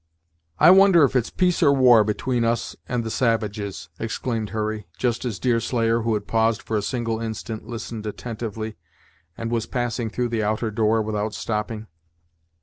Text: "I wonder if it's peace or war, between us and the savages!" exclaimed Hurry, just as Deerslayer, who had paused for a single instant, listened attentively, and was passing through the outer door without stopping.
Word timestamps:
"I 0.57 0.71
wonder 0.71 1.03
if 1.03 1.15
it's 1.15 1.29
peace 1.29 1.61
or 1.61 1.71
war, 1.71 2.03
between 2.03 2.43
us 2.43 2.75
and 2.89 3.03
the 3.03 3.11
savages!" 3.11 3.89
exclaimed 3.99 4.49
Hurry, 4.49 4.87
just 4.97 5.25
as 5.25 5.37
Deerslayer, 5.37 6.01
who 6.01 6.15
had 6.15 6.25
paused 6.25 6.63
for 6.63 6.75
a 6.75 6.81
single 6.81 7.21
instant, 7.21 7.67
listened 7.67 8.07
attentively, 8.07 8.77
and 9.37 9.51
was 9.51 9.67
passing 9.67 10.09
through 10.09 10.29
the 10.29 10.41
outer 10.41 10.71
door 10.71 11.03
without 11.03 11.35
stopping. 11.35 11.85